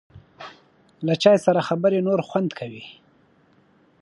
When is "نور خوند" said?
2.07-2.49